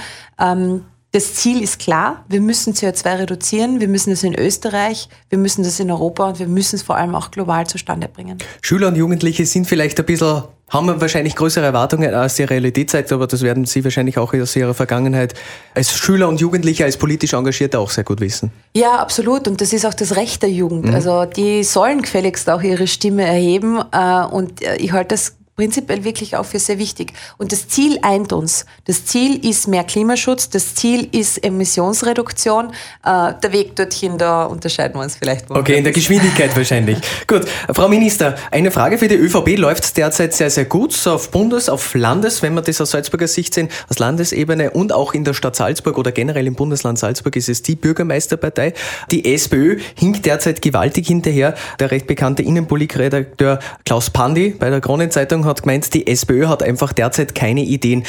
Das 1.12 1.34
Ziel 1.34 1.60
ist 1.60 1.80
klar, 1.80 2.24
wir 2.28 2.40
müssen 2.40 2.72
CO2 2.72 3.18
reduzieren, 3.18 3.80
wir 3.80 3.88
müssen 3.88 4.10
das 4.10 4.22
in 4.22 4.32
Österreich, 4.38 5.08
wir 5.28 5.38
müssen 5.38 5.64
das 5.64 5.80
in 5.80 5.90
Europa 5.90 6.28
und 6.28 6.38
wir 6.38 6.46
müssen 6.46 6.76
es 6.76 6.82
vor 6.82 6.96
allem 6.96 7.16
auch 7.16 7.32
global 7.32 7.66
zustande 7.66 8.06
bringen. 8.06 8.38
Schüler 8.62 8.86
und 8.86 8.94
Jugendliche 8.94 9.44
sind 9.44 9.66
vielleicht 9.66 9.98
ein 9.98 10.06
bisschen, 10.06 10.44
haben 10.68 11.00
wahrscheinlich 11.00 11.34
größere 11.34 11.64
Erwartungen 11.64 12.14
als 12.14 12.36
die 12.36 12.44
Realität 12.44 12.90
zeigt, 12.90 13.10
aber 13.10 13.26
das 13.26 13.42
werden 13.42 13.64
Sie 13.64 13.82
wahrscheinlich 13.82 14.18
auch 14.18 14.32
aus 14.34 14.54
Ihrer 14.54 14.72
Vergangenheit 14.72 15.34
als 15.74 15.92
Schüler 15.92 16.28
und 16.28 16.40
Jugendliche, 16.40 16.84
als 16.84 16.96
politisch 16.96 17.32
Engagierte 17.32 17.80
auch 17.80 17.90
sehr 17.90 18.04
gut 18.04 18.20
wissen. 18.20 18.52
Ja, 18.76 19.00
absolut 19.00 19.48
und 19.48 19.60
das 19.60 19.72
ist 19.72 19.84
auch 19.84 19.94
das 19.94 20.14
Recht 20.14 20.44
der 20.44 20.50
Jugend. 20.50 20.84
Mhm. 20.84 20.94
Also 20.94 21.24
die 21.24 21.64
sollen 21.64 22.02
gefälligst 22.02 22.48
auch 22.48 22.62
ihre 22.62 22.86
Stimme 22.86 23.24
erheben 23.24 23.80
äh, 23.90 24.22
und 24.30 24.62
äh, 24.62 24.76
ich 24.76 24.92
halte 24.92 25.08
das 25.08 25.34
prinzipiell 25.60 26.04
wirklich 26.04 26.36
auch 26.36 26.46
für 26.46 26.58
sehr 26.58 26.78
wichtig. 26.78 27.12
Und 27.36 27.52
das 27.52 27.68
Ziel 27.68 27.98
eint 28.00 28.32
uns. 28.32 28.64
Das 28.86 29.04
Ziel 29.04 29.44
ist 29.44 29.68
mehr 29.68 29.84
Klimaschutz, 29.84 30.48
das 30.48 30.74
Ziel 30.74 31.06
ist 31.12 31.44
Emissionsreduktion. 31.44 32.68
Äh, 33.04 33.34
der 33.42 33.52
Weg 33.52 33.76
dorthin, 33.76 34.16
da 34.16 34.44
unterscheiden 34.44 34.94
wir 34.94 35.02
uns 35.02 35.16
vielleicht. 35.16 35.50
Okay, 35.50 35.76
in 35.76 35.84
der 35.84 35.92
Geschwindigkeit 35.92 36.56
wahrscheinlich. 36.56 36.96
Gut, 37.26 37.42
Frau 37.74 37.88
Minister, 37.88 38.36
eine 38.50 38.70
Frage 38.70 38.96
für 38.96 39.06
die 39.08 39.16
ÖVP 39.16 39.58
läuft 39.58 39.98
derzeit 39.98 40.32
sehr, 40.32 40.48
sehr 40.48 40.64
gut, 40.64 40.94
so 40.94 41.12
auf 41.12 41.30
Bundes-, 41.30 41.68
auf 41.68 41.94
Landes-, 41.94 42.40
wenn 42.40 42.54
wir 42.54 42.62
das 42.62 42.80
aus 42.80 42.92
Salzburger 42.92 43.28
Sicht 43.28 43.52
sehen, 43.52 43.68
aus 43.90 43.98
Landesebene 43.98 44.70
und 44.70 44.94
auch 44.94 45.12
in 45.12 45.24
der 45.24 45.34
Stadt 45.34 45.56
Salzburg 45.56 45.98
oder 45.98 46.10
generell 46.10 46.46
im 46.46 46.54
Bundesland 46.54 46.98
Salzburg 46.98 47.36
ist 47.36 47.50
es 47.50 47.60
die 47.60 47.76
Bürgermeisterpartei. 47.76 48.72
Die 49.10 49.34
SPÖ 49.34 49.78
hinkt 49.94 50.24
derzeit 50.24 50.62
gewaltig 50.62 51.06
hinterher. 51.06 51.54
Der 51.78 51.90
recht 51.90 52.06
bekannte 52.06 52.42
Innenpolitikredakteur 52.42 53.58
Klaus 53.84 54.08
Pandi 54.08 54.54
bei 54.58 54.70
der 54.70 54.80
Kronenzeitung 54.80 55.44
hat 55.44 55.49
gemeint, 55.54 55.92
die 55.94 56.06
SPÖ 56.06 56.48
hat 56.48 56.62
einfach 56.62 56.92
derzeit 56.92 57.34
keine 57.34 57.62
Ideen. 57.62 58.04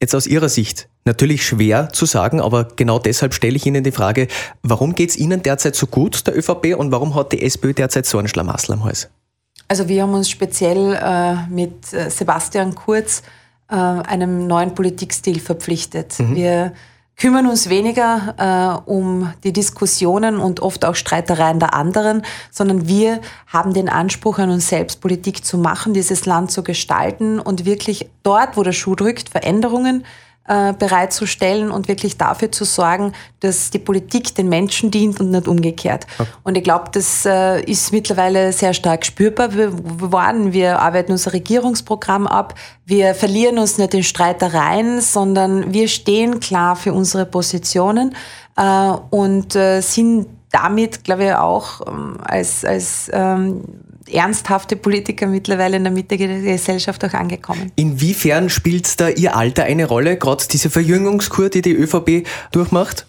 Jetzt 0.00 0.14
aus 0.14 0.26
Ihrer 0.26 0.48
Sicht, 0.48 0.88
natürlich 1.04 1.46
schwer 1.46 1.88
zu 1.90 2.04
sagen, 2.06 2.40
aber 2.40 2.64
genau 2.76 2.98
deshalb 2.98 3.32
stelle 3.32 3.56
ich 3.56 3.64
Ihnen 3.64 3.84
die 3.84 3.92
Frage, 3.92 4.28
warum 4.62 4.94
geht 4.94 5.10
es 5.10 5.16
Ihnen 5.16 5.42
derzeit 5.42 5.76
so 5.76 5.86
gut, 5.86 6.26
der 6.26 6.36
ÖVP, 6.36 6.74
und 6.76 6.90
warum 6.92 7.14
hat 7.14 7.32
die 7.32 7.42
SPÖ 7.42 7.72
derzeit 7.72 8.06
so 8.06 8.18
einen 8.18 8.28
Schlamassel 8.28 8.74
am 8.74 8.84
Hals? 8.84 9.08
Also 9.68 9.88
wir 9.88 10.02
haben 10.02 10.12
uns 10.12 10.28
speziell 10.28 10.94
äh, 10.94 11.46
mit 11.48 11.92
äh, 11.92 12.10
Sebastian 12.10 12.74
Kurz 12.74 13.22
äh, 13.70 13.74
einem 13.74 14.46
neuen 14.46 14.74
Politikstil 14.74 15.40
verpflichtet. 15.40 16.18
Mhm. 16.18 16.36
Wir 16.36 16.72
kümmern 17.16 17.46
uns 17.46 17.68
weniger 17.68 18.82
äh, 18.86 18.90
um 18.90 19.32
die 19.44 19.52
Diskussionen 19.52 20.38
und 20.38 20.60
oft 20.60 20.84
auch 20.84 20.94
Streitereien 20.94 21.60
der 21.60 21.74
anderen, 21.74 22.22
sondern 22.50 22.88
wir 22.88 23.20
haben 23.46 23.72
den 23.72 23.88
Anspruch 23.88 24.38
an 24.38 24.50
uns 24.50 24.68
selbst, 24.68 25.00
Politik 25.00 25.44
zu 25.44 25.58
machen, 25.58 25.94
dieses 25.94 26.26
Land 26.26 26.50
zu 26.50 26.62
gestalten 26.62 27.38
und 27.38 27.64
wirklich 27.64 28.10
dort, 28.22 28.56
wo 28.56 28.62
der 28.62 28.72
Schuh 28.72 28.94
drückt, 28.94 29.28
Veränderungen 29.28 30.04
äh, 30.46 30.74
bereitzustellen 30.74 31.70
und 31.70 31.88
wirklich 31.88 32.18
dafür 32.18 32.52
zu 32.52 32.64
sorgen, 32.64 33.12
dass 33.40 33.70
die 33.70 33.78
Politik 33.78 34.34
den 34.34 34.48
Menschen 34.48 34.90
dient 34.90 35.18
und 35.18 35.30
nicht 35.30 35.48
umgekehrt. 35.48 36.06
Okay. 36.18 36.28
Und 36.42 36.56
ich 36.56 36.64
glaube, 36.64 36.90
das 36.92 37.24
äh, 37.24 37.62
ist 37.62 37.92
mittlerweile 37.92 38.52
sehr 38.52 38.74
stark 38.74 39.06
spürbar 39.06 39.48
geworden. 39.48 40.52
Wir 40.52 40.80
arbeiten 40.80 41.12
unser 41.12 41.32
Regierungsprogramm 41.32 42.26
ab. 42.26 42.54
Wir 42.84 43.14
verlieren 43.14 43.58
uns 43.58 43.78
nicht 43.78 43.94
in 43.94 44.02
Streitereien, 44.02 45.00
sondern 45.00 45.72
wir 45.72 45.88
stehen 45.88 46.40
klar 46.40 46.76
für 46.76 46.92
unsere 46.92 47.24
Positionen 47.24 48.14
äh, 48.56 48.90
und 49.10 49.56
äh, 49.56 49.80
sind 49.80 50.26
damit, 50.50 51.04
glaube 51.04 51.24
ich, 51.24 51.34
auch 51.34 51.80
ähm, 51.86 52.18
als, 52.22 52.64
als 52.64 53.10
ähm, 53.12 53.62
ernsthafte 54.10 54.76
Politiker 54.76 55.26
mittlerweile 55.26 55.76
in 55.76 55.84
der 55.84 55.92
Mitte 55.92 56.16
der 56.16 56.40
Gesellschaft 56.40 57.04
auch 57.04 57.14
angekommen. 57.14 57.72
Inwiefern 57.76 58.50
spielt 58.50 59.00
da 59.00 59.08
Ihr 59.08 59.36
Alter 59.36 59.64
eine 59.64 59.86
Rolle, 59.86 60.16
gerade 60.16 60.44
diese 60.50 60.70
Verjüngungskur, 60.70 61.48
die 61.48 61.62
die 61.62 61.72
ÖVP 61.72 62.26
durchmacht? 62.52 63.06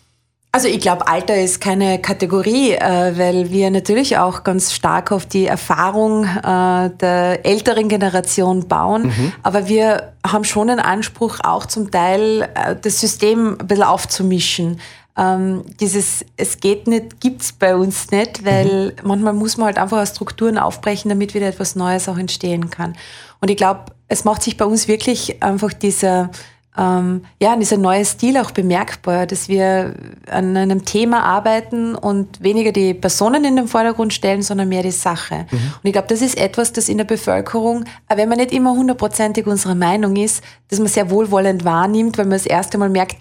Also 0.56 0.70
ich 0.70 0.80
glaube, 0.80 1.06
Alter 1.10 1.36
ist 1.36 1.60
keine 1.60 2.00
Kategorie, 2.00 2.72
äh, 2.72 3.18
weil 3.18 3.52
wir 3.52 3.70
natürlich 3.72 4.18
auch 4.18 4.46
ganz 4.46 4.72
stark 4.72 5.12
auf 5.12 5.26
die 5.26 5.48
Erfahrung 5.48 6.24
äh, 6.24 6.92
der 6.92 7.46
älteren 7.46 7.90
Generation 7.90 8.66
bauen. 8.66 9.08
Mhm. 9.08 9.34
Aber 9.44 9.68
wir 9.68 10.14
haben 10.26 10.46
schon 10.46 10.70
den 10.70 10.80
Anspruch, 10.80 11.40
auch 11.44 11.66
zum 11.66 11.92
Teil 11.92 12.44
äh, 12.54 12.74
das 12.82 13.02
System 13.02 13.58
ein 13.60 13.68
bisschen 13.68 13.84
aufzumischen 13.84 14.80
ähm, 15.18 15.64
dieses 15.80 16.26
es 16.36 16.60
geht 16.60 16.88
nicht, 16.88 17.22
gibt's 17.22 17.54
bei 17.54 17.76
uns 17.76 18.12
nicht, 18.12 18.44
weil 18.44 18.88
mhm. 18.88 19.08
manchmal 19.08 19.34
muss 19.34 19.58
man 19.58 19.68
halt 19.68 19.78
einfach 19.78 20.06
Strukturen 20.06 20.58
aufbrechen, 20.58 21.10
damit 21.10 21.34
wieder 21.34 21.48
etwas 21.48 21.76
Neues 21.76 22.10
auch 22.10 22.18
entstehen 22.18 22.70
kann. 22.70 22.96
Und 23.40 23.50
ich 23.50 23.58
glaube, 23.58 23.86
es 24.08 24.26
macht 24.26 24.44
sich 24.44 24.58
bei 24.58 24.66
uns 24.66 24.88
wirklich 24.88 25.42
einfach 25.42 25.72
dieser, 25.72 26.32
ähm, 26.78 27.24
ja, 27.42 27.56
dieser 27.56 27.78
neue 27.78 28.04
Stil 28.04 28.38
auch 28.38 28.52
bemerkbar, 28.52 29.26
dass 29.26 29.48
wir 29.48 29.96
an 30.30 30.58
einem 30.58 30.84
Thema 30.84 31.24
arbeiten 31.24 31.96
und 31.96 32.44
weniger 32.44 32.74
die 32.74 32.94
Personen 32.94 33.46
in 33.46 33.56
den 33.56 33.68
Vordergrund 33.70 34.14
stellen, 34.14 34.42
sondern 34.42 34.68
mehr 34.68 34.84
die 34.84 34.92
Sache. 34.92 35.46
Mhm. 35.50 35.58
Und 35.58 35.82
ich 35.84 35.94
glaube, 35.94 36.10
das 36.10 36.22
ist 36.22 36.38
etwas, 36.38 36.74
das 36.74 36.90
in 36.90 36.98
der 36.98 37.06
Bevölkerung, 37.06 37.86
wenn 38.14 38.28
man 38.28 38.38
nicht 38.38 38.52
immer 38.52 38.72
hundertprozentig 38.72 39.48
unserer 39.48 39.76
Meinung 39.76 40.18
ist, 40.18 40.44
dass 40.68 40.80
man 40.80 40.90
sehr 40.90 41.10
wohlwollend 41.10 41.64
wahrnimmt, 41.64 42.18
weil 42.18 42.26
man 42.26 42.32
das 42.32 42.46
erste 42.46 42.78
Mal 42.78 42.90
merkt, 42.90 43.16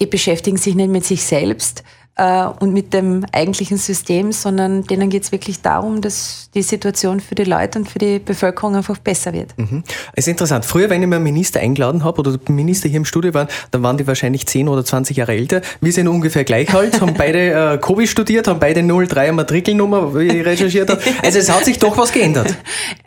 die 0.00 0.06
beschäftigen 0.06 0.56
sich 0.56 0.74
nicht 0.74 0.90
mit 0.90 1.04
sich 1.04 1.24
selbst 1.24 1.82
äh, 2.16 2.46
und 2.60 2.72
mit 2.72 2.92
dem 2.94 3.24
eigentlichen 3.32 3.76
System, 3.76 4.32
sondern 4.32 4.84
denen 4.84 5.10
geht 5.10 5.22
es 5.22 5.32
wirklich 5.32 5.60
darum, 5.60 6.00
dass 6.00 6.50
die 6.54 6.62
Situation 6.62 7.20
für 7.20 7.34
die 7.34 7.44
Leute 7.44 7.78
und 7.78 7.88
für 7.88 7.98
die 7.98 8.18
Bevölkerung 8.18 8.74
einfach 8.74 8.98
besser 8.98 9.32
wird. 9.32 9.56
Mhm. 9.58 9.84
Es 10.14 10.26
ist 10.26 10.28
interessant. 10.28 10.64
Früher, 10.64 10.90
wenn 10.90 11.02
ich 11.02 11.08
mir 11.08 11.16
einen 11.16 11.24
Minister 11.24 11.60
eingeladen 11.60 12.04
habe 12.04 12.20
oder 12.20 12.38
Minister 12.48 12.88
hier 12.88 12.98
im 12.98 13.04
Studio 13.04 13.34
waren, 13.34 13.48
dann 13.70 13.82
waren 13.82 13.98
die 13.98 14.06
wahrscheinlich 14.06 14.46
10 14.46 14.68
oder 14.68 14.84
20 14.84 15.18
Jahre 15.18 15.32
älter. 15.32 15.60
Wir 15.80 15.92
sind 15.92 16.08
ungefähr 16.08 16.44
gleich 16.44 16.72
alt, 16.74 17.00
haben 17.00 17.14
beide 17.18 17.74
äh, 17.74 17.78
Kobi 17.78 18.06
studiert, 18.06 18.48
haben 18.48 18.60
beide 18.60 18.82
03 18.82 19.32
Matrikelnummer, 19.32 20.14
wie 20.14 20.38
ich 20.38 20.44
recherchiert 20.44 20.90
habe. 20.90 21.02
Also 21.22 21.38
es 21.38 21.50
hat 21.50 21.64
sich 21.64 21.78
doch 21.78 21.96
was 21.96 22.12
geändert. 22.12 22.54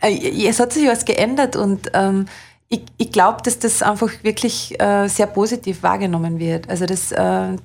Äh, 0.02 0.48
es 0.48 0.60
hat 0.60 0.74
sich 0.74 0.88
was 0.88 1.06
geändert 1.06 1.56
und 1.56 1.92
ähm, 1.94 2.26
ich, 2.72 2.84
ich 2.98 3.12
glaube, 3.12 3.42
dass 3.44 3.58
das 3.58 3.82
einfach 3.82 4.12
wirklich 4.22 4.80
äh, 4.80 5.08
sehr 5.08 5.26
positiv 5.26 5.82
wahrgenommen 5.82 6.38
wird. 6.38 6.70
Also 6.70 6.86
dass 6.86 7.12
äh, 7.12 7.56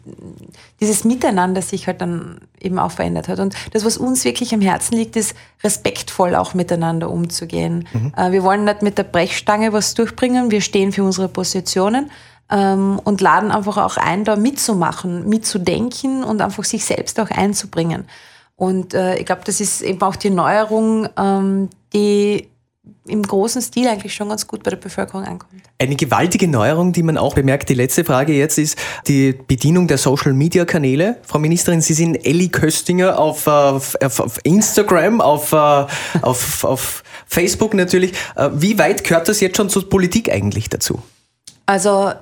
dieses 0.80 1.04
Miteinander 1.04 1.60
sich 1.60 1.86
halt 1.86 2.00
dann 2.00 2.40
eben 2.58 2.78
auch 2.78 2.90
verändert 2.90 3.28
hat. 3.28 3.38
Und 3.38 3.54
das, 3.72 3.84
was 3.84 3.98
uns 3.98 4.24
wirklich 4.24 4.54
am 4.54 4.62
Herzen 4.62 4.96
liegt, 4.96 5.16
ist 5.16 5.36
respektvoll 5.62 6.34
auch 6.34 6.54
miteinander 6.54 7.10
umzugehen. 7.10 7.86
Mhm. 7.92 8.12
Äh, 8.16 8.32
wir 8.32 8.42
wollen 8.42 8.64
nicht 8.64 8.80
mit 8.80 8.96
der 8.96 9.04
Brechstange 9.04 9.74
was 9.74 9.92
durchbringen, 9.92 10.50
wir 10.50 10.62
stehen 10.62 10.90
für 10.90 11.04
unsere 11.04 11.28
Positionen 11.28 12.10
ähm, 12.50 12.98
und 13.04 13.20
laden 13.20 13.50
einfach 13.52 13.76
auch 13.76 13.98
ein, 13.98 14.24
da 14.24 14.36
mitzumachen, 14.36 15.28
mitzudenken 15.28 16.24
und 16.24 16.40
einfach 16.40 16.64
sich 16.64 16.86
selbst 16.86 17.20
auch 17.20 17.30
einzubringen. 17.30 18.06
Und 18.56 18.94
äh, 18.94 19.18
ich 19.18 19.26
glaube, 19.26 19.42
das 19.44 19.60
ist 19.60 19.82
eben 19.82 20.00
auch 20.00 20.16
die 20.16 20.30
Neuerung, 20.30 21.08
ähm, 21.18 21.68
die 21.92 22.48
im 23.06 23.22
großen 23.22 23.60
Stil 23.60 23.86
eigentlich 23.88 24.14
schon 24.14 24.28
ganz 24.28 24.46
gut 24.46 24.62
bei 24.62 24.70
der 24.70 24.78
Bevölkerung 24.78 25.24
ankommt. 25.24 25.62
Eine 25.78 25.96
gewaltige 25.96 26.48
Neuerung, 26.48 26.92
die 26.92 27.02
man 27.02 27.18
auch 27.18 27.34
bemerkt, 27.34 27.68
die 27.68 27.74
letzte 27.74 28.04
Frage 28.04 28.32
jetzt 28.32 28.58
ist 28.58 28.78
die 29.06 29.32
Bedienung 29.32 29.88
der 29.88 29.98
Social-Media-Kanäle. 29.98 31.18
Frau 31.22 31.38
Ministerin, 31.38 31.80
Sie 31.82 31.94
sind 31.94 32.14
Elli 32.26 32.48
Köstinger 32.48 33.18
auf, 33.18 33.46
auf, 33.46 33.96
auf 34.00 34.40
Instagram, 34.44 35.20
auf, 35.20 35.52
äh, 35.52 35.56
auf, 36.22 36.64
auf 36.64 37.02
Facebook 37.26 37.74
natürlich. 37.74 38.12
Äh, 38.36 38.50
wie 38.54 38.78
weit 38.78 39.04
gehört 39.04 39.28
das 39.28 39.40
jetzt 39.40 39.56
schon 39.56 39.68
zur 39.68 39.88
Politik 39.88 40.30
eigentlich 40.30 40.68
dazu? 40.70 41.02
Also 41.66 42.12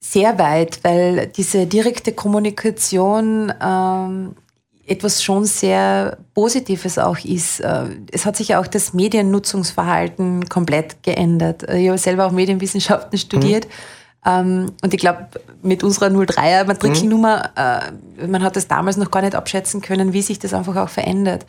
sehr 0.00 0.38
weit, 0.38 0.80
weil 0.84 1.26
diese 1.26 1.66
direkte 1.66 2.12
Kommunikation 2.12 3.52
ähm, 3.62 4.36
etwas 4.88 5.22
schon 5.22 5.44
sehr 5.44 6.18
Positives 6.34 6.98
auch 6.98 7.18
ist. 7.18 7.60
Äh, 7.60 7.84
es 8.10 8.26
hat 8.26 8.36
sich 8.36 8.48
ja 8.48 8.60
auch 8.60 8.66
das 8.66 8.94
Mediennutzungsverhalten 8.94 10.48
komplett 10.48 11.02
geändert. 11.02 11.68
Äh, 11.68 11.78
ich 11.78 11.88
habe 11.88 11.98
selber 11.98 12.26
auch 12.26 12.32
Medienwissenschaften 12.32 13.18
studiert. 13.18 13.66
Mhm. 13.66 13.70
Ähm, 14.26 14.72
und 14.82 14.94
ich 14.94 15.00
glaube, 15.00 15.28
mit 15.62 15.82
unserer 15.82 16.06
03er 16.06 16.64
Matrikelnummer, 16.66 17.50
mhm. 18.20 18.30
man 18.30 18.42
hat 18.42 18.56
das 18.56 18.66
damals 18.66 18.96
noch 18.96 19.10
gar 19.10 19.22
nicht 19.22 19.34
abschätzen 19.34 19.80
können, 19.80 20.12
wie 20.12 20.22
sich 20.22 20.38
das 20.38 20.54
einfach 20.54 20.76
auch 20.76 20.88
verändert. 20.88 21.46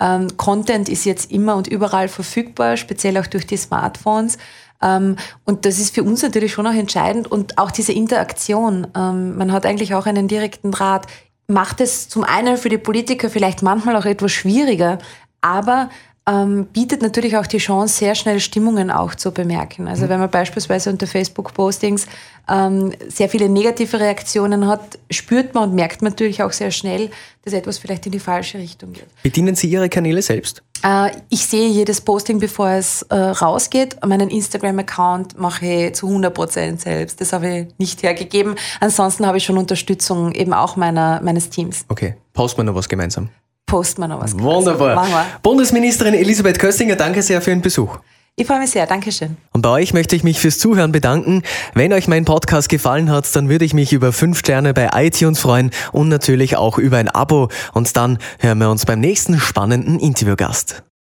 Ähm, 0.00 0.36
Content 0.36 0.88
ist 0.88 1.04
jetzt 1.04 1.30
immer 1.30 1.56
und 1.56 1.66
überall 1.66 2.08
verfügbar, 2.08 2.76
speziell 2.76 3.18
auch 3.18 3.26
durch 3.26 3.46
die 3.46 3.56
Smartphones. 3.56 4.38
Ähm, 4.80 5.16
und 5.44 5.64
das 5.64 5.78
ist 5.78 5.94
für 5.94 6.04
uns 6.04 6.22
natürlich 6.22 6.52
schon 6.52 6.66
auch 6.66 6.74
entscheidend 6.74 7.30
und 7.30 7.58
auch 7.58 7.70
diese 7.70 7.92
Interaktion. 7.92 8.86
Man 8.94 9.52
hat 9.52 9.66
eigentlich 9.66 9.94
auch 9.94 10.06
einen 10.06 10.28
direkten 10.28 10.70
Draht. 10.70 11.06
Macht 11.50 11.80
es 11.80 12.08
zum 12.08 12.24
einen 12.24 12.58
für 12.58 12.68
die 12.68 12.76
Politiker 12.78 13.30
vielleicht 13.30 13.62
manchmal 13.62 13.96
auch 13.96 14.04
etwas 14.04 14.32
schwieriger, 14.32 14.98
aber 15.40 15.88
ähm, 16.28 16.66
bietet 16.66 17.00
natürlich 17.00 17.36
auch 17.36 17.46
die 17.46 17.58
Chance, 17.58 17.98
sehr 17.98 18.14
schnell 18.14 18.38
Stimmungen 18.38 18.90
auch 18.90 19.14
zu 19.14 19.32
bemerken. 19.32 19.88
Also 19.88 20.04
mhm. 20.04 20.08
wenn 20.10 20.20
man 20.20 20.30
beispielsweise 20.30 20.90
unter 20.90 21.06
Facebook-Postings 21.06 22.06
ähm, 22.48 22.92
sehr 23.08 23.28
viele 23.28 23.48
negative 23.48 23.98
Reaktionen 23.98 24.66
hat, 24.66 24.98
spürt 25.10 25.54
man 25.54 25.70
und 25.70 25.74
merkt 25.74 26.02
man 26.02 26.12
natürlich 26.12 26.42
auch 26.42 26.52
sehr 26.52 26.70
schnell, 26.70 27.10
dass 27.44 27.54
etwas 27.54 27.78
vielleicht 27.78 28.04
in 28.06 28.12
die 28.12 28.18
falsche 28.18 28.58
Richtung 28.58 28.92
geht. 28.92 29.06
Bedienen 29.22 29.54
Sie 29.54 29.68
Ihre 29.68 29.88
Kanäle 29.88 30.20
selbst? 30.20 30.62
Äh, 30.84 31.12
ich 31.30 31.46
sehe 31.46 31.68
jedes 31.68 32.02
Posting, 32.02 32.38
bevor 32.40 32.70
es 32.70 33.02
äh, 33.02 33.16
rausgeht. 33.16 33.96
Meinen 34.04 34.28
Instagram-Account 34.28 35.38
mache 35.38 35.66
ich 35.66 35.94
zu 35.94 36.08
100% 36.08 36.78
selbst. 36.78 37.20
Das 37.22 37.32
habe 37.32 37.48
ich 37.48 37.66
nicht 37.78 38.02
hergegeben. 38.02 38.54
Ansonsten 38.80 39.26
habe 39.26 39.38
ich 39.38 39.44
schon 39.44 39.56
Unterstützung 39.56 40.32
eben 40.32 40.52
auch 40.52 40.76
meiner, 40.76 41.22
meines 41.22 41.48
Teams. 41.48 41.86
Okay. 41.88 42.16
Posten 42.34 42.58
wir 42.58 42.64
noch 42.64 42.74
was 42.74 42.88
gemeinsam? 42.88 43.30
Posten 43.68 44.00
wir 44.00 44.08
noch 44.08 44.20
was. 44.20 44.36
Wunderbar. 44.36 45.26
Bundesministerin 45.42 46.14
Elisabeth 46.14 46.58
Köstinger, 46.58 46.96
danke 46.96 47.22
sehr 47.22 47.40
für 47.40 47.50
den 47.50 47.62
Besuch. 47.62 47.98
Ich 48.34 48.46
freue 48.46 48.60
mich 48.60 48.70
sehr, 48.70 48.86
Dankeschön. 48.86 49.36
Und 49.52 49.62
bei 49.62 49.68
euch 49.68 49.92
möchte 49.92 50.14
ich 50.14 50.22
mich 50.22 50.38
fürs 50.38 50.58
Zuhören 50.58 50.92
bedanken. 50.92 51.42
Wenn 51.74 51.92
euch 51.92 52.06
mein 52.06 52.24
Podcast 52.24 52.68
gefallen 52.68 53.10
hat, 53.10 53.34
dann 53.34 53.48
würde 53.48 53.64
ich 53.64 53.74
mich 53.74 53.92
über 53.92 54.12
fünf 54.12 54.38
Sterne 54.38 54.74
bei 54.74 54.90
iTunes 54.94 55.40
freuen 55.40 55.72
und 55.90 56.08
natürlich 56.08 56.56
auch 56.56 56.78
über 56.78 56.98
ein 56.98 57.08
Abo. 57.08 57.48
Und 57.74 57.96
dann 57.96 58.18
hören 58.38 58.58
wir 58.58 58.70
uns 58.70 58.86
beim 58.86 59.00
nächsten 59.00 59.40
spannenden 59.40 59.98
Interviewgast. 59.98 60.84